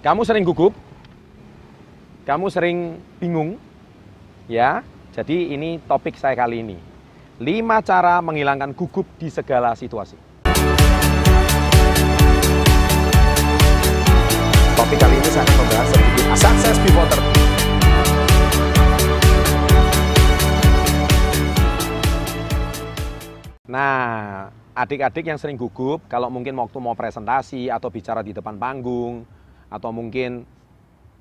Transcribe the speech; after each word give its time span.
Kamu 0.00 0.24
sering 0.24 0.48
gugup? 0.48 0.72
Kamu 2.24 2.48
sering 2.48 3.04
bingung? 3.20 3.60
Ya, 4.48 4.80
jadi 5.12 5.52
ini 5.52 5.76
topik 5.84 6.16
saya 6.16 6.32
kali 6.32 6.64
ini. 6.64 6.80
5 7.36 7.44
cara 7.84 8.16
menghilangkan 8.24 8.72
gugup 8.72 9.04
di 9.20 9.28
segala 9.28 9.76
situasi. 9.76 10.16
Topik 14.72 14.96
kali 14.96 15.14
ini 15.20 15.28
saya 15.28 15.44
akan 15.44 15.56
membahas 15.60 15.88
sedikit 15.92 16.24
sukses 16.32 16.76
pivoter. 16.80 17.20
Nah, 23.68 24.48
adik-adik 24.72 25.28
yang 25.28 25.36
sering 25.36 25.60
gugup, 25.60 26.08
kalau 26.08 26.32
mungkin 26.32 26.56
waktu 26.56 26.80
mau 26.80 26.96
presentasi 26.96 27.68
atau 27.68 27.92
bicara 27.92 28.24
di 28.24 28.32
depan 28.32 28.56
panggung, 28.56 29.28
atau 29.70 29.94
mungkin 29.94 30.44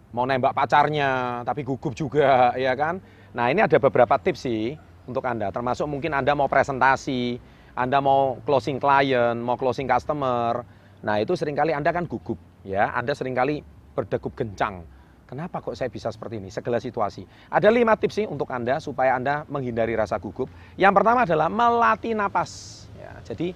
mau 0.10 0.26
nembak 0.26 0.58
pacarnya 0.58 1.42
tapi 1.46 1.62
gugup 1.62 1.94
juga 1.94 2.52
ya 2.58 2.74
kan? 2.74 2.98
Nah 3.38 3.54
ini 3.54 3.62
ada 3.62 3.78
beberapa 3.78 4.18
tips 4.18 4.50
sih 4.50 4.74
untuk 5.06 5.22
anda. 5.24 5.54
Termasuk 5.54 5.86
mungkin 5.86 6.18
anda 6.18 6.34
mau 6.34 6.50
presentasi 6.50 7.38
anda 7.78 8.02
mau 8.02 8.42
closing 8.44 8.82
klien 8.82 9.38
mau 9.38 9.56
closing 9.56 9.86
customer. 9.86 10.66
Nah 11.06 11.16
itu 11.22 11.38
sering 11.38 11.56
kali 11.56 11.72
anda 11.72 11.94
kan 11.94 12.10
gugup 12.10 12.36
ya. 12.66 12.90
Anda 12.92 13.14
sering 13.14 13.38
kali 13.38 13.62
berdegup 13.94 14.34
gencang. 14.34 14.84
Kenapa 15.30 15.62
kok 15.62 15.78
saya 15.78 15.94
bisa 15.94 16.10
seperti 16.10 16.42
ini? 16.42 16.50
Segala 16.50 16.82
situasi. 16.82 17.22
Ada 17.54 17.70
lima 17.70 17.94
tips 17.94 18.18
sih 18.18 18.26
untuk 18.26 18.50
anda 18.50 18.82
supaya 18.82 19.14
anda 19.14 19.46
menghindari 19.46 19.94
rasa 19.94 20.18
gugup. 20.18 20.50
Yang 20.74 20.94
pertama 20.98 21.22
adalah 21.22 21.54
melatih 21.54 22.18
napas 22.18 22.84
ya, 22.98 23.14
jadi 23.22 23.54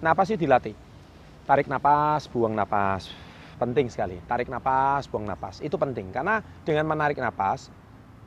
napas 0.00 0.32
itu 0.32 0.48
dilatih. 0.48 0.72
Tarik 1.44 1.68
napas 1.68 2.24
buang 2.24 2.56
napas 2.56 3.29
penting 3.60 3.92
sekali. 3.92 4.16
Tarik 4.24 4.48
napas, 4.48 5.04
buang 5.04 5.28
napas. 5.28 5.60
Itu 5.60 5.76
penting 5.76 6.08
karena 6.08 6.40
dengan 6.64 6.88
menarik 6.88 7.20
napas, 7.20 7.68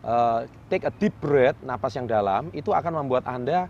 uh, 0.05 0.45
take 0.69 0.85
a 0.85 0.93
deep 0.93 1.17
breath, 1.17 1.57
napas 1.65 1.97
yang 1.97 2.05
dalam, 2.05 2.53
itu 2.53 2.69
akan 2.69 3.01
membuat 3.01 3.25
Anda 3.25 3.65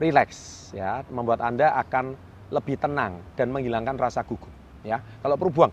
relax 0.00 0.30
ya, 0.72 1.04
membuat 1.12 1.44
Anda 1.44 1.76
akan 1.76 2.16
lebih 2.48 2.80
tenang 2.80 3.20
dan 3.36 3.52
menghilangkan 3.52 4.00
rasa 4.00 4.24
gugup 4.24 4.50
ya. 4.80 5.04
Kalau 5.20 5.36
perlu 5.36 5.52
buang, 5.52 5.72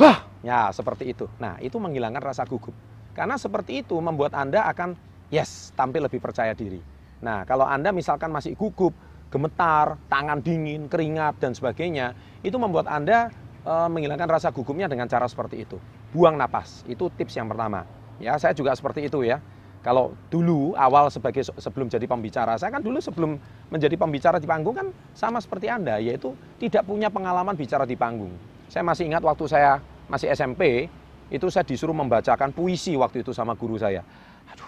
hah, 0.00 0.24
ya 0.40 0.72
seperti 0.72 1.12
itu. 1.12 1.28
Nah, 1.36 1.60
itu 1.60 1.76
menghilangkan 1.76 2.24
rasa 2.24 2.48
gugup. 2.48 2.72
Karena 3.12 3.36
seperti 3.36 3.84
itu 3.84 3.98
membuat 4.00 4.32
Anda 4.32 4.64
akan 4.72 4.96
yes, 5.28 5.76
tampil 5.76 6.06
lebih 6.08 6.22
percaya 6.22 6.56
diri. 6.56 6.80
Nah, 7.18 7.42
kalau 7.44 7.66
Anda 7.66 7.90
misalkan 7.90 8.30
masih 8.30 8.54
gugup, 8.54 8.94
gemetar, 9.28 9.98
tangan 10.06 10.38
dingin, 10.38 10.86
keringat 10.86 11.42
dan 11.42 11.52
sebagainya, 11.52 12.14
itu 12.46 12.54
membuat 12.56 12.86
Anda 12.86 13.28
menghilangkan 13.68 14.28
rasa 14.28 14.48
gugupnya 14.48 14.88
dengan 14.88 15.04
cara 15.04 15.28
seperti 15.28 15.68
itu. 15.68 15.76
Buang 16.14 16.40
napas, 16.40 16.88
itu 16.88 17.12
tips 17.12 17.36
yang 17.36 17.52
pertama. 17.52 17.84
Ya, 18.16 18.34
saya 18.40 18.56
juga 18.56 18.72
seperti 18.72 19.06
itu 19.06 19.22
ya. 19.22 19.38
Kalau 19.78 20.18
dulu 20.26 20.74
awal 20.74 21.06
sebagai 21.06 21.46
sebelum 21.46 21.86
jadi 21.86 22.02
pembicara, 22.08 22.58
saya 22.58 22.74
kan 22.74 22.82
dulu 22.82 22.98
sebelum 22.98 23.38
menjadi 23.70 23.94
pembicara 23.94 24.42
di 24.42 24.48
panggung 24.48 24.74
kan 24.74 24.90
sama 25.14 25.38
seperti 25.38 25.70
Anda, 25.70 26.02
yaitu 26.02 26.34
tidak 26.58 26.82
punya 26.82 27.06
pengalaman 27.12 27.54
bicara 27.54 27.86
di 27.86 27.94
panggung. 27.94 28.34
Saya 28.66 28.82
masih 28.82 29.06
ingat 29.06 29.22
waktu 29.22 29.44
saya 29.46 29.78
masih 30.10 30.34
SMP, 30.34 30.90
itu 31.30 31.46
saya 31.52 31.62
disuruh 31.62 31.94
membacakan 31.94 32.50
puisi 32.50 32.98
waktu 32.98 33.22
itu 33.22 33.30
sama 33.30 33.54
guru 33.54 33.78
saya. 33.78 34.02
Aduh, 34.50 34.66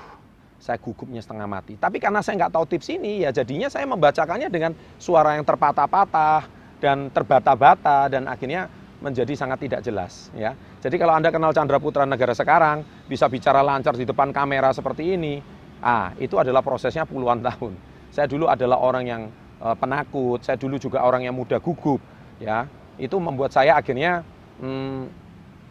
saya 0.62 0.78
gugupnya 0.78 1.18
setengah 1.20 1.48
mati. 1.50 1.74
Tapi 1.74 1.98
karena 1.98 2.22
saya 2.22 2.46
nggak 2.46 2.52
tahu 2.54 2.64
tips 2.70 2.88
ini, 2.94 3.26
ya 3.26 3.34
jadinya 3.34 3.66
saya 3.66 3.90
membacakannya 3.90 4.46
dengan 4.46 4.78
suara 5.00 5.34
yang 5.34 5.44
terpatah-patah 5.44 6.46
dan 6.80 7.10
terbata-bata 7.12 8.08
dan 8.08 8.24
akhirnya 8.30 8.70
menjadi 9.00 9.32
sangat 9.32 9.64
tidak 9.64 9.80
jelas 9.80 10.28
ya. 10.36 10.52
Jadi 10.80 10.96
kalau 11.00 11.16
Anda 11.16 11.32
kenal 11.32 11.56
Chandra 11.56 11.80
Putra 11.80 12.04
negara 12.04 12.36
sekarang 12.36 12.84
bisa 13.08 13.26
bicara 13.26 13.64
lancar 13.64 13.96
di 13.96 14.04
depan 14.04 14.30
kamera 14.30 14.70
seperti 14.76 15.16
ini, 15.16 15.40
ah 15.80 16.12
itu 16.20 16.36
adalah 16.36 16.60
prosesnya 16.60 17.08
puluhan 17.08 17.40
tahun. 17.48 17.72
Saya 18.12 18.28
dulu 18.28 18.46
adalah 18.46 18.78
orang 18.78 19.04
yang 19.08 19.22
e, 19.58 19.68
penakut, 19.80 20.44
saya 20.44 20.60
dulu 20.60 20.76
juga 20.76 21.00
orang 21.02 21.24
yang 21.24 21.34
mudah 21.34 21.58
gugup 21.58 22.00
ya. 22.38 22.68
Itu 23.00 23.16
membuat 23.16 23.56
saya 23.56 23.80
akhirnya 23.80 24.20
hmm, 24.60 25.02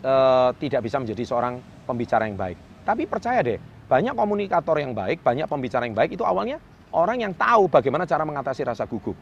e, 0.01 0.13
tidak 0.57 0.81
bisa 0.89 0.97
menjadi 0.97 1.23
seorang 1.29 1.61
pembicara 1.85 2.25
yang 2.25 2.37
baik. 2.37 2.57
Tapi 2.81 3.05
percaya 3.05 3.45
deh, 3.45 3.61
banyak 3.85 4.17
komunikator 4.17 4.81
yang 4.81 4.97
baik, 4.97 5.21
banyak 5.21 5.45
pembicara 5.45 5.85
yang 5.85 5.93
baik 5.93 6.17
itu 6.17 6.25
awalnya 6.25 6.57
orang 6.89 7.21
yang 7.21 7.33
tahu 7.37 7.69
bagaimana 7.69 8.09
cara 8.09 8.25
mengatasi 8.25 8.65
rasa 8.65 8.89
gugup. 8.89 9.13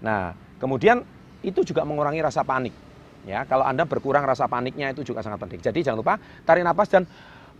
Nah, 0.00 0.32
kemudian 0.56 1.04
itu 1.44 1.60
juga 1.64 1.84
mengurangi 1.84 2.24
rasa 2.24 2.40
panik. 2.40 2.72
Ya, 3.28 3.44
kalau 3.44 3.68
Anda 3.68 3.84
berkurang 3.84 4.24
rasa 4.24 4.48
paniknya 4.48 4.92
itu 4.96 5.04
juga 5.04 5.20
sangat 5.20 5.40
penting. 5.44 5.60
Jadi 5.60 5.84
jangan 5.84 5.98
lupa 6.00 6.14
tarik 6.44 6.64
nafas 6.64 6.88
dan 6.88 7.04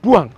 buang 0.00 0.32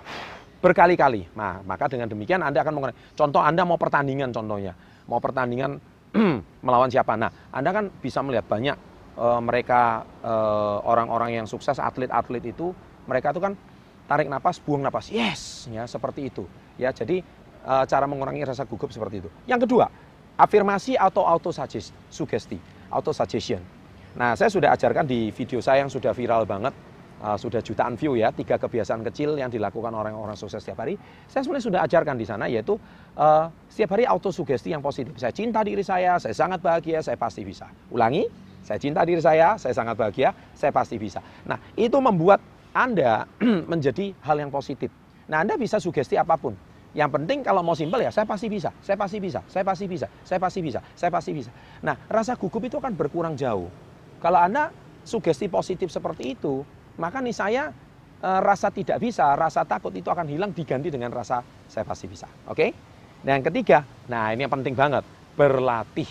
berkali-kali. 0.63 1.31
Nah, 1.35 1.63
maka 1.67 1.91
dengan 1.91 2.07
demikian 2.07 2.43
Anda 2.43 2.63
akan 2.63 2.73
mengurangi. 2.75 2.99
Contoh 3.19 3.43
Anda 3.43 3.67
mau 3.67 3.79
pertandingan 3.79 4.31
contohnya, 4.31 4.75
mau 5.11 5.19
pertandingan 5.19 5.79
melawan 6.67 6.91
siapa? 6.91 7.19
Nah, 7.19 7.31
Anda 7.51 7.75
kan 7.75 7.85
bisa 7.99 8.23
melihat 8.23 8.47
banyak 8.47 8.77
e, 9.19 9.27
mereka 9.43 10.07
eh, 10.23 10.77
orang-orang 10.87 11.35
e, 11.35 11.37
yang 11.43 11.47
sukses, 11.51 11.83
atlet-atlet 11.83 12.55
itu, 12.55 12.71
mereka 13.11 13.35
itu 13.35 13.43
kan 13.43 13.59
tarik 14.07 14.31
nafas, 14.31 14.63
buang 14.63 14.87
nafas. 14.87 15.11
Yes, 15.11 15.67
ya 15.67 15.83
seperti 15.91 16.31
itu. 16.31 16.47
Ya, 16.79 16.95
jadi 16.95 17.27
e, 17.67 17.73
cara 17.91 18.07
mengurangi 18.07 18.47
rasa 18.47 18.63
gugup 18.63 18.95
seperti 18.95 19.27
itu. 19.27 19.31
Yang 19.51 19.67
kedua, 19.67 19.91
afirmasi 20.39 20.95
atau 20.95 21.27
auto 21.27 21.51
sugesti, 21.51 22.59
auto 22.87 23.11
suggestion. 23.11 23.82
Nah, 24.13 24.37
saya 24.37 24.53
sudah 24.53 24.77
ajarkan 24.77 25.09
di 25.09 25.33
video 25.33 25.65
saya 25.65 25.81
yang 25.81 25.89
sudah 25.89 26.13
viral 26.13 26.45
banget, 26.45 26.77
uh, 27.25 27.33
sudah 27.41 27.65
jutaan 27.65 27.97
view 27.97 28.13
ya, 28.21 28.29
tiga 28.29 28.61
kebiasaan 28.61 29.01
kecil 29.09 29.41
yang 29.41 29.49
dilakukan 29.49 29.89
orang-orang 29.89 30.37
sukses 30.37 30.61
setiap 30.61 30.85
hari. 30.85 31.01
Saya 31.33 31.49
sebenarnya 31.49 31.65
sudah 31.65 31.81
ajarkan 31.89 32.17
di 32.21 32.27
sana, 32.29 32.45
yaitu 32.45 32.77
uh, 33.17 33.49
setiap 33.73 33.97
hari 33.97 34.05
autosugesti 34.05 34.77
yang 34.77 34.85
positif. 34.85 35.17
Saya 35.17 35.33
cinta 35.33 35.65
diri 35.65 35.81
saya, 35.81 36.21
saya 36.21 36.37
sangat 36.37 36.61
bahagia, 36.61 37.01
saya 37.01 37.17
pasti 37.17 37.41
bisa. 37.41 37.73
Ulangi, 37.89 38.29
saya 38.61 38.77
cinta 38.77 39.01
diri 39.09 39.25
saya, 39.25 39.57
saya 39.57 39.73
sangat 39.73 39.97
bahagia, 39.97 40.37
saya 40.53 40.77
pasti 40.77 41.01
bisa. 41.01 41.25
Nah, 41.49 41.57
itu 41.73 41.97
membuat 41.97 42.45
Anda 42.77 43.25
menjadi 43.73 44.13
hal 44.29 44.37
yang 44.37 44.53
positif. 44.53 44.93
Nah, 45.25 45.41
Anda 45.41 45.57
bisa 45.57 45.81
sugesti 45.81 46.21
apa 46.21 46.37
pun. 46.37 46.53
Yang 46.93 47.17
penting 47.17 47.41
kalau 47.41 47.65
mau 47.65 47.73
simpel 47.73 48.05
ya 48.05 48.13
saya 48.13 48.29
pasti 48.29 48.53
bisa, 48.53 48.69
saya 48.85 49.01
pasti 49.01 49.17
bisa, 49.17 49.41
saya 49.49 49.65
pasti 49.65 49.89
bisa, 49.89 50.13
saya 50.29 50.37
pasti 50.37 50.61
bisa, 50.61 50.81
saya 50.93 51.09
pasti 51.09 51.33
bisa. 51.33 51.49
Nah, 51.81 51.97
rasa 52.05 52.37
gugup 52.37 52.61
itu 52.69 52.77
akan 52.77 52.93
berkurang 52.93 53.33
jauh. 53.33 53.73
Kalau 54.23 54.39
Anda 54.39 54.71
sugesti 55.03 55.51
positif 55.51 55.91
seperti 55.91 56.39
itu, 56.39 56.63
maka 57.03 57.19
nih 57.19 57.35
saya 57.35 57.75
e, 58.23 58.31
rasa 58.39 58.71
tidak 58.71 59.03
bisa, 59.03 59.35
rasa 59.35 59.67
takut 59.67 59.91
itu 59.91 60.07
akan 60.07 60.31
hilang 60.31 60.55
diganti 60.55 60.95
dengan 60.95 61.11
rasa 61.11 61.43
saya 61.67 61.83
pasti 61.83 62.07
bisa. 62.07 62.31
Oke? 62.47 62.71
Dan 63.19 63.43
yang 63.43 63.47
ketiga, 63.51 63.83
nah 64.07 64.31
ini 64.31 64.47
yang 64.47 64.55
penting 64.55 64.79
banget, 64.79 65.03
berlatih. 65.35 66.07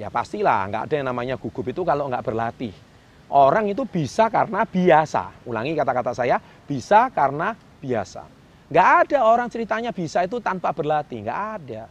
Ya 0.00 0.08
pastilah, 0.08 0.64
nggak 0.72 0.82
ada 0.88 0.94
yang 0.96 1.08
namanya 1.12 1.36
gugup 1.36 1.68
itu 1.68 1.84
kalau 1.84 2.08
nggak 2.08 2.24
berlatih. 2.24 2.72
Orang 3.30 3.68
itu 3.68 3.84
bisa 3.84 4.32
karena 4.32 4.64
biasa. 4.64 5.44
Ulangi 5.44 5.76
kata-kata 5.76 6.16
saya, 6.16 6.40
bisa 6.40 7.12
karena 7.12 7.52
biasa. 7.84 8.24
Nggak 8.72 8.88
ada 9.04 9.18
orang 9.28 9.48
ceritanya 9.52 9.92
bisa 9.92 10.24
itu 10.24 10.40
tanpa 10.40 10.72
berlatih, 10.72 11.20
nggak 11.20 11.40
ada. 11.60 11.84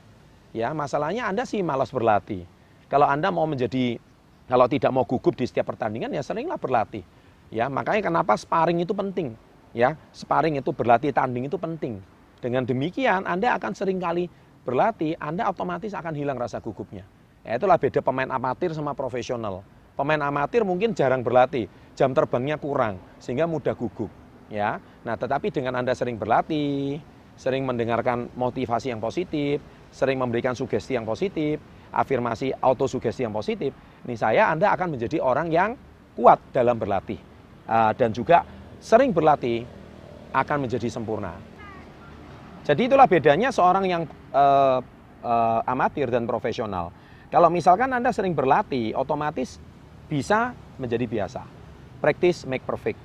Ya 0.57 0.73
masalahnya 0.73 1.29
Anda 1.29 1.45
sih 1.45 1.61
malas 1.61 1.93
berlatih. 1.93 2.49
Kalau 2.89 3.05
Anda 3.05 3.29
mau 3.29 3.45
menjadi 3.45 4.01
kalau 4.49 4.65
tidak 4.65 4.89
mau 4.89 5.05
gugup 5.05 5.37
di 5.37 5.45
setiap 5.45 5.69
pertandingan 5.69 6.09
ya 6.09 6.25
seringlah 6.25 6.57
berlatih. 6.57 7.05
Ya, 7.53 7.69
makanya 7.69 8.09
kenapa 8.09 8.33
sparring 8.33 8.81
itu 8.81 8.97
penting. 8.97 9.37
Ya, 9.77 9.93
sparring 10.09 10.57
itu 10.57 10.73
berlatih 10.73 11.13
tanding 11.13 11.45
itu 11.45 11.61
penting. 11.61 12.01
Dengan 12.41 12.65
demikian 12.65 13.29
Anda 13.29 13.53
akan 13.61 13.77
sering 13.77 14.01
kali 14.01 14.25
berlatih, 14.65 15.13
Anda 15.21 15.45
otomatis 15.45 15.93
akan 15.93 16.17
hilang 16.17 16.41
rasa 16.41 16.57
gugupnya. 16.57 17.05
Ya, 17.45 17.61
itulah 17.61 17.77
beda 17.77 18.01
pemain 18.01 18.29
amatir 18.29 18.73
sama 18.73 18.97
profesional. 18.97 19.61
Pemain 19.93 20.21
amatir 20.25 20.65
mungkin 20.65 20.97
jarang 20.97 21.21
berlatih, 21.21 21.69
jam 21.93 22.15
terbangnya 22.17 22.57
kurang 22.57 22.97
sehingga 23.21 23.45
mudah 23.45 23.77
gugup. 23.77 24.09
Ya, 24.49 24.81
nah 25.05 25.13
tetapi 25.13 25.53
dengan 25.53 25.77
Anda 25.77 25.93
sering 25.93 26.17
berlatih, 26.17 26.97
sering 27.37 27.69
mendengarkan 27.69 28.33
motivasi 28.33 28.89
yang 28.89 28.97
positif, 28.97 29.61
sering 29.93 30.17
memberikan 30.17 30.57
sugesti 30.57 30.97
yang 30.97 31.05
positif, 31.05 31.61
afirmasi 31.93 32.53
autosugesti 32.57 33.25
yang 33.25 33.33
positif, 33.33 33.73
ini 34.07 34.15
saya 34.15 34.51
Anda 34.51 34.71
akan 34.75 34.95
menjadi 34.95 35.17
orang 35.19 35.51
yang 35.51 35.75
kuat 36.15 36.39
dalam 36.51 36.75
berlatih 36.79 37.19
uh, 37.67 37.91
dan 37.95 38.11
juga 38.15 38.43
sering 38.79 39.11
berlatih 39.11 39.63
akan 40.31 40.57
menjadi 40.67 40.87
sempurna. 40.87 41.35
Jadi 42.63 42.85
itulah 42.85 43.09
bedanya 43.09 43.49
seorang 43.49 43.85
yang 43.89 44.03
uh, 44.29 44.79
uh, 45.25 45.59
amatir 45.65 46.11
dan 46.11 46.29
profesional. 46.29 46.93
Kalau 47.29 47.49
misalkan 47.49 47.89
Anda 47.93 48.13
sering 48.13 48.33
berlatih, 48.33 48.93
otomatis 48.93 49.57
bisa 50.09 50.53
menjadi 50.77 51.05
biasa. 51.05 51.41
Practice 52.01 52.45
make 52.45 52.65
perfect. 52.65 52.97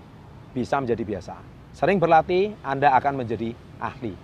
Bisa 0.53 0.81
menjadi 0.81 1.03
biasa. 1.05 1.35
Sering 1.75 1.99
berlatih, 1.99 2.55
Anda 2.63 2.93
akan 2.97 3.25
menjadi 3.25 3.53
ahli. 3.81 4.15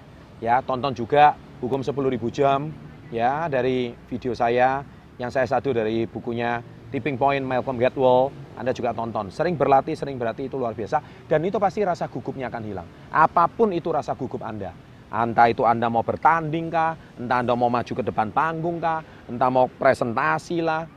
Ya, 0.40 0.62
tonton 0.64 0.96
juga 0.96 1.36
hukum 1.60 1.84
10.000 1.84 1.92
jam 2.32 2.72
ya 3.12 3.50
dari 3.50 3.92
video 4.08 4.32
saya 4.32 4.86
yang 5.20 5.28
saya 5.28 5.44
satu 5.44 5.76
dari 5.76 6.08
bukunya 6.08 6.64
Tipping 6.88 7.20
Point 7.20 7.44
Malcolm 7.44 7.76
Gladwell, 7.76 8.32
Anda 8.56 8.72
juga 8.72 8.96
tonton. 8.96 9.28
Sering 9.28 9.52
berlatih, 9.52 9.92
sering 9.92 10.16
berlatih 10.16 10.48
itu 10.48 10.56
luar 10.56 10.72
biasa. 10.72 11.28
Dan 11.28 11.44
itu 11.44 11.60
pasti 11.60 11.84
rasa 11.84 12.08
gugupnya 12.08 12.48
akan 12.48 12.62
hilang. 12.64 12.88
Apa 13.12 13.44
pun 13.52 13.68
itu 13.76 13.92
rasa 13.92 14.16
gugup 14.16 14.40
Anda. 14.40 14.72
Entah 15.12 15.52
itu 15.52 15.68
Anda 15.68 15.92
mau 15.92 16.00
bertanding 16.00 16.72
kah, 16.72 16.96
entah 17.20 17.44
Anda 17.44 17.52
mau 17.52 17.68
maju 17.68 17.92
ke 17.92 18.00
depan 18.00 18.32
panggung 18.32 18.80
kah, 18.80 19.04
entah 19.28 19.50
mau 19.52 19.68
presentasi 19.68 20.64
lah, 20.64 20.88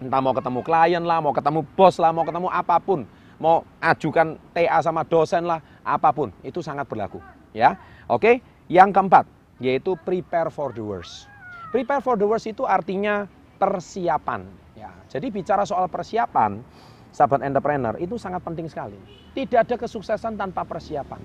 entah 0.00 0.20
mau 0.24 0.32
ketemu 0.32 0.60
klien 0.64 1.04
lah, 1.04 1.20
mau 1.20 1.36
ketemu 1.36 1.60
bos 1.76 2.00
lah, 2.00 2.16
mau 2.16 2.24
ketemu 2.24 2.48
apa 2.48 2.80
pun, 2.80 3.04
mau 3.36 3.66
ajukan 3.82 4.40
TA 4.56 4.78
sama 4.80 5.04
dosen 5.04 5.44
lah, 5.44 5.60
apa 5.84 6.14
pun, 6.16 6.32
itu 6.40 6.64
sangat 6.64 6.88
berlaku. 6.88 7.20
Ya, 7.52 7.76
oke. 8.08 8.40
Yang 8.70 8.94
keempat, 8.94 9.24
yaitu 9.58 9.98
prepare 9.98 10.48
for 10.48 10.70
the 10.70 10.82
worst. 10.82 11.26
Prepare 11.74 11.98
for 11.98 12.14
the 12.14 12.26
worst 12.26 12.46
itu 12.46 12.62
artinya 12.62 13.26
persiapan. 13.60 14.48
Ya, 14.72 14.88
jadi 15.12 15.28
bicara 15.28 15.68
soal 15.68 15.84
persiapan, 15.92 16.64
sahabat 17.12 17.44
entrepreneur 17.44 18.00
itu 18.00 18.16
sangat 18.16 18.40
penting 18.40 18.64
sekali. 18.72 18.96
Tidak 19.36 19.68
ada 19.68 19.76
kesuksesan 19.76 20.40
tanpa 20.40 20.64
persiapan. 20.64 21.20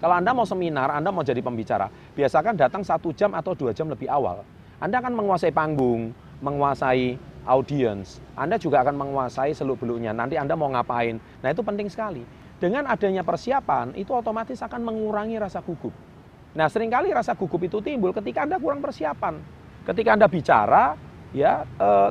Kalau 0.00 0.14
Anda 0.16 0.32
mau 0.32 0.46
seminar, 0.48 0.94
Anda 0.94 1.12
mau 1.12 1.26
jadi 1.26 1.42
pembicara, 1.42 1.90
biasakan 2.16 2.56
datang 2.56 2.86
satu 2.86 3.12
jam 3.12 3.34
atau 3.36 3.52
dua 3.52 3.74
jam 3.74 3.90
lebih 3.90 4.08
awal. 4.08 4.46
Anda 4.80 5.02
akan 5.04 5.12
menguasai 5.12 5.52
panggung, 5.52 6.16
menguasai 6.40 7.20
audience. 7.44 8.22
Anda 8.32 8.56
juga 8.56 8.80
akan 8.80 8.96
menguasai 8.96 9.52
seluk-beluknya. 9.52 10.16
Nanti 10.16 10.40
Anda 10.40 10.56
mau 10.56 10.72
ngapain. 10.72 11.20
Nah 11.44 11.48
itu 11.52 11.60
penting 11.60 11.92
sekali. 11.92 12.24
Dengan 12.60 12.88
adanya 12.88 13.24
persiapan, 13.24 13.96
itu 13.96 14.12
otomatis 14.12 14.60
akan 14.60 14.84
mengurangi 14.84 15.36
rasa 15.40 15.64
gugup. 15.64 15.92
Nah, 16.52 16.68
sering 16.68 16.92
kali 16.92 17.08
rasa 17.08 17.32
gugup 17.32 17.62
itu 17.64 17.80
timbul 17.80 18.12
ketika 18.12 18.44
Anda 18.44 18.60
kurang 18.60 18.84
persiapan. 18.84 19.59
Ketika 19.86 20.12
Anda 20.14 20.28
bicara, 20.28 20.94
ya 21.32 21.64
eh, 21.64 22.10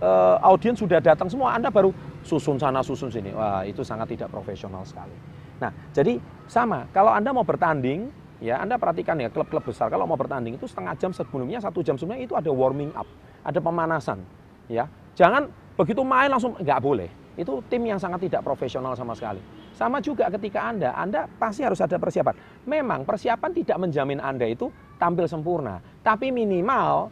eh, 0.00 0.36
audiens 0.46 0.78
sudah 0.78 1.02
datang 1.02 1.26
semua, 1.26 1.54
Anda 1.54 1.68
baru 1.68 1.90
susun 2.22 2.60
sana 2.60 2.84
susun 2.84 3.10
sini. 3.10 3.32
Wah, 3.34 3.64
itu 3.66 3.82
sangat 3.82 4.14
tidak 4.14 4.30
profesional 4.30 4.84
sekali. 4.86 5.12
Nah, 5.60 5.70
jadi 5.92 6.16
sama. 6.48 6.88
Kalau 6.94 7.12
Anda 7.12 7.34
mau 7.34 7.44
bertanding, 7.44 8.08
ya 8.40 8.62
Anda 8.62 8.80
perhatikan 8.80 9.20
ya 9.20 9.28
klub-klub 9.28 9.64
besar 9.64 9.92
kalau 9.92 10.08
mau 10.08 10.16
bertanding 10.16 10.56
itu 10.56 10.64
setengah 10.64 10.96
jam 10.96 11.12
sebelumnya, 11.12 11.60
satu 11.60 11.84
jam 11.84 12.00
sebelumnya 12.00 12.24
itu 12.24 12.34
ada 12.38 12.48
warming 12.48 12.92
up, 12.96 13.06
ada 13.44 13.60
pemanasan. 13.60 14.24
Ya, 14.70 14.86
jangan 15.18 15.50
begitu 15.76 16.00
main 16.06 16.30
langsung 16.32 16.56
nggak 16.56 16.80
boleh. 16.80 17.10
Itu 17.36 17.64
tim 17.72 17.84
yang 17.86 18.00
sangat 18.00 18.28
tidak 18.28 18.44
profesional 18.44 18.92
sama 18.94 19.16
sekali. 19.16 19.40
Sama 19.72 20.02
juga 20.02 20.28
ketika 20.28 20.68
Anda, 20.68 20.92
Anda 20.92 21.24
pasti 21.40 21.64
harus 21.64 21.80
ada 21.80 21.96
persiapan. 21.96 22.36
Memang 22.68 23.08
persiapan 23.08 23.50
tidak 23.56 23.80
menjamin 23.80 24.20
Anda 24.20 24.44
itu 24.44 24.68
tampil 25.00 25.24
sempurna, 25.24 25.80
tapi 26.04 26.28
minimal 26.28 27.08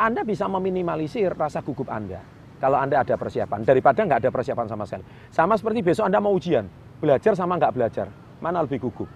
Anda 0.00 0.24
bisa 0.24 0.48
meminimalisir 0.48 1.36
rasa 1.36 1.60
gugup 1.60 1.92
Anda. 1.92 2.24
Kalau 2.58 2.80
Anda 2.80 3.04
ada 3.04 3.14
persiapan, 3.14 3.62
daripada 3.62 4.02
nggak 4.02 4.24
ada 4.24 4.30
persiapan 4.32 4.66
sama 4.66 4.88
sekali. 4.88 5.04
Sama 5.30 5.54
seperti 5.54 5.84
besok 5.84 6.08
Anda 6.08 6.18
mau 6.18 6.32
ujian, 6.32 6.66
belajar 6.98 7.36
sama 7.36 7.60
nggak 7.60 7.72
belajar, 7.76 8.08
mana 8.40 8.64
lebih 8.64 8.88
gugup? 8.88 9.06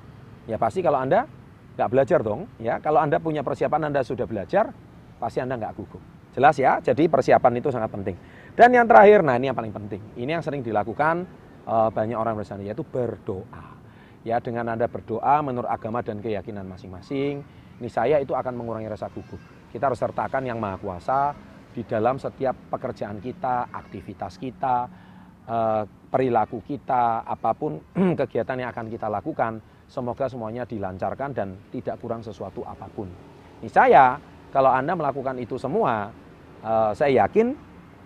Ya 0.46 0.60
pasti 0.60 0.84
kalau 0.84 1.00
Anda 1.00 1.26
nggak 1.74 1.88
belajar 1.88 2.20
dong, 2.20 2.46
ya. 2.60 2.78
Kalau 2.78 3.00
Anda 3.00 3.16
punya 3.18 3.40
persiapan, 3.40 3.88
Anda 3.88 4.04
sudah 4.04 4.28
belajar, 4.28 4.70
pasti 5.16 5.40
Anda 5.40 5.56
nggak 5.56 5.72
gugup. 5.74 6.02
Jelas 6.32 6.56
ya, 6.56 6.78
jadi 6.80 7.08
persiapan 7.08 7.52
itu 7.60 7.68
sangat 7.72 7.90
penting. 7.92 8.16
Dan 8.52 8.72
yang 8.72 8.84
terakhir, 8.84 9.24
nah 9.24 9.36
ini 9.40 9.48
yang 9.48 9.56
paling 9.56 9.72
penting. 9.72 10.00
Ini 10.16 10.38
yang 10.38 10.44
sering 10.44 10.60
dilakukan 10.60 11.24
uh, 11.64 11.88
banyak 11.88 12.16
orang 12.16 12.36
bersama 12.36 12.64
yaitu 12.64 12.84
berdoa. 12.84 13.81
Ya 14.22 14.38
dengan 14.38 14.70
Anda 14.70 14.86
berdoa 14.86 15.42
menurut 15.42 15.66
agama 15.66 15.98
dan 15.98 16.22
keyakinan 16.22 16.62
masing-masing, 16.70 17.42
ini 17.82 17.88
saya 17.90 18.22
itu 18.22 18.38
akan 18.38 18.54
mengurangi 18.54 18.86
rasa 18.86 19.10
gugup. 19.10 19.38
Kita 19.74 19.90
harus 19.90 19.98
sertakan 19.98 20.46
yang 20.46 20.62
Maha 20.62 20.78
Kuasa 20.78 21.20
di 21.74 21.82
dalam 21.82 22.22
setiap 22.22 22.54
pekerjaan 22.70 23.18
kita, 23.18 23.72
aktivitas 23.74 24.38
kita, 24.38 24.86
uh, 25.50 25.82
perilaku 26.12 26.62
kita, 26.62 27.26
apa 27.26 27.50
pun 27.56 27.82
kegiatan 28.20 28.62
yang 28.62 28.70
akan 28.70 28.86
kita 28.86 29.10
lakukan, 29.10 29.58
semoga 29.90 30.30
semuanya 30.30 30.62
dilancarkan 30.68 31.30
dan 31.34 31.58
tidak 31.74 31.98
kurang 31.98 32.22
sesuatu 32.22 32.62
apa 32.62 32.86
pun. 32.92 33.10
Ini 33.58 33.70
saya 33.72 34.20
kalau 34.54 34.70
Anda 34.70 34.94
melakukan 34.94 35.40
itu 35.42 35.58
semua, 35.58 36.12
uh, 36.62 36.92
saya 36.94 37.26
yakin 37.26 37.56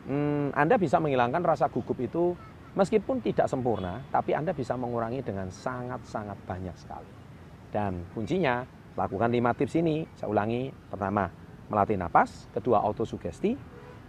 hmm, 0.06 0.56
Anda 0.56 0.78
bisa 0.78 0.96
menghilangkan 1.02 1.42
rasa 1.42 1.68
gugup 1.68 1.98
itu 2.00 2.32
Meskipun 2.76 3.24
tidak 3.24 3.48
sempurna, 3.48 4.04
tapi 4.12 4.36
Anda 4.36 4.52
bisa 4.52 4.76
mengurangi 4.76 5.24
dengan 5.24 5.48
sangat-sangat 5.48 6.36
banyak 6.44 6.76
sekali. 6.76 7.08
Dan 7.72 8.04
kuncinya, 8.12 8.68
lakukan 8.92 9.32
lima 9.32 9.56
tips 9.56 9.80
ini. 9.80 10.04
Saya 10.12 10.28
ulangi, 10.28 10.68
pertama, 10.92 11.24
melatih 11.72 11.96
napas. 11.96 12.52
Kedua, 12.52 12.84
autosugesti, 12.84 13.56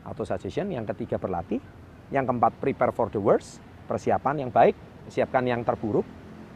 auto-suggestion. 0.04 0.68
Yang 0.76 0.92
ketiga, 0.92 1.16
berlatih. 1.16 1.64
Yang 2.12 2.28
keempat, 2.28 2.60
prepare 2.60 2.92
for 2.92 3.08
the 3.08 3.24
worst, 3.24 3.64
persiapan 3.88 4.44
yang 4.44 4.52
baik, 4.52 4.76
siapkan 5.08 5.48
yang 5.48 5.64
terburuk. 5.64 6.04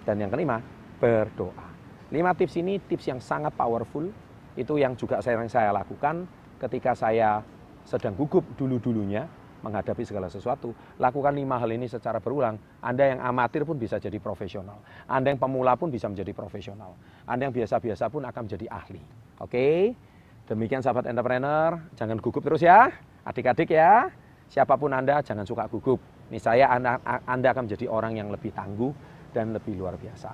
Dan 0.04 0.19
yang 0.19 0.28
kelima, 0.28 0.60
berdoa. 1.00 1.72
Lima 2.12 2.36
tips 2.36 2.60
ini 2.60 2.75
tips 2.92 3.08
yang 3.08 3.24
sangat 3.24 3.56
powerful. 3.56 4.12
Itu 4.60 4.75
yang 4.75 5.00
juga 5.00 5.24
sering 5.24 5.48
saya 5.48 5.72
lakukan 5.72 6.28
ketika 6.60 6.92
saya 6.92 7.40
sedang 7.88 8.19
gugup 8.19 8.44
dulu-dulunya 8.60 9.25
menghadapi 9.62 10.04
segala 10.06 10.28
sesuatu. 10.28 10.74
Lakukan 10.98 11.34
lima 11.34 11.58
hal 11.58 11.69
ini 11.74 11.90
secara 11.90 12.18
berulang. 12.22 12.58
Anda 12.81 13.16
yang 13.16 13.19
amatir 13.22 13.66
pun 13.66 13.78
bisa 13.78 13.98
jadi 14.02 14.18
profesional. 14.18 14.81
Anda 15.10 15.34
yang 15.34 15.40
pemula 15.40 15.78
pun 15.78 15.94
bisa 15.94 16.10
menjadi 16.10 16.34
profesional. 16.34 16.98
Anda 17.25 17.50
yang 17.50 17.56
biasa-biasa 17.56 18.10
pun 18.10 18.25
akan 18.25 18.42
menjadi 18.50 18.66
ahli. 18.69 19.02
Oke? 19.42 19.94
Demikian 20.50 20.84
sahabat 20.84 21.08
entrepreneur, 21.08 21.80
jangan 21.96 22.19
gugup 22.19 22.44
terus 22.44 22.60
ya. 22.66 22.92
Adik-adik 23.24 23.72
ya, 23.72 24.10
siapa 24.50 24.75
pun 24.75 24.92
Anda 24.92 25.22
jangan 25.24 25.46
suka 25.48 25.69
gugup. 25.72 26.02
Ini 26.31 26.40
saya 26.40 26.72
anda, 26.72 26.96
anda 27.28 27.52
akan 27.52 27.68
menjadi 27.68 27.92
orang 27.92 28.16
yang 28.16 28.31
lebih 28.31 28.56
tangguh 28.56 28.96
dan 29.36 29.52
lebih 29.52 29.75
luar 29.75 30.00
biasa. 30.00 30.31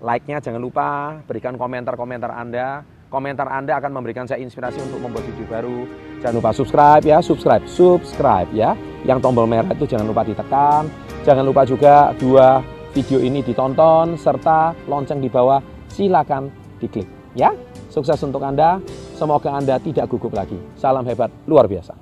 Like-nya 0.00 0.40
jangan 0.40 0.60
lupa, 0.60 1.20
berikan 1.24 1.56
komentar-komentar 1.56 2.28
Anda 2.32 2.84
Komentar 3.10 3.50
Anda 3.50 3.76
akan 3.82 3.90
memberikan 3.90 4.24
saya 4.24 4.38
inspirasi 4.38 4.78
untuk 4.80 5.02
membuat 5.02 5.26
video 5.26 5.46
baru. 5.50 5.84
Jangan 6.22 6.34
lupa 6.38 6.50
subscribe 6.54 7.02
ya, 7.02 7.18
subscribe, 7.18 7.66
subscribe 7.66 8.48
ya. 8.54 8.78
Yang 9.02 9.18
tombol 9.20 9.50
merah 9.50 9.68
itu 9.74 9.84
jangan 9.84 10.06
lupa 10.06 10.22
ditekan. 10.22 10.86
Jangan 11.26 11.44
lupa 11.44 11.66
juga 11.68 12.16
dua 12.16 12.64
video 12.96 13.20
ini 13.20 13.44
ditonton 13.44 14.16
serta 14.16 14.72
lonceng 14.88 15.20
di 15.20 15.28
bawah 15.28 15.60
silakan 15.90 16.48
diklik 16.80 17.04
ya. 17.36 17.52
Sukses 17.92 18.16
untuk 18.24 18.40
Anda. 18.40 18.80
Semoga 19.18 19.52
Anda 19.52 19.76
tidak 19.76 20.08
gugup 20.08 20.32
lagi. 20.32 20.56
Salam 20.80 21.04
hebat 21.04 21.28
luar 21.44 21.68
biasa. 21.68 22.00